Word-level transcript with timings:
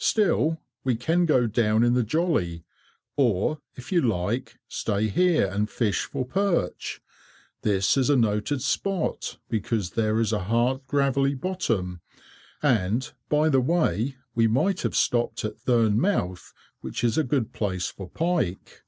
Still, 0.00 0.62
we 0.82 0.96
can 0.96 1.26
go 1.26 1.46
down 1.46 1.84
in 1.84 1.92
the 1.92 2.02
jolly, 2.02 2.64
or, 3.18 3.60
if 3.74 3.92
you 3.92 4.00
like, 4.00 4.58
stay 4.66 5.08
here, 5.08 5.44
and 5.46 5.68
fish 5.68 6.04
for 6.06 6.24
perch. 6.24 7.02
This 7.60 7.98
is 7.98 8.08
a 8.08 8.16
noted 8.16 8.62
spot, 8.62 9.36
because 9.50 9.90
there 9.90 10.18
is 10.20 10.32
a 10.32 10.44
hard 10.44 10.86
gravelly 10.86 11.34
bottom, 11.34 12.00
and, 12.62 13.12
by 13.28 13.50
the 13.50 13.60
way, 13.60 14.16
we 14.34 14.46
might 14.46 14.80
have 14.80 14.96
stopped 14.96 15.44
at 15.44 15.58
Thurne 15.58 15.98
mouth, 16.00 16.54
which 16.80 17.04
is 17.04 17.18
a 17.18 17.22
good 17.22 17.52
place 17.52 17.88
for 17.88 18.08
pike." 18.08 18.84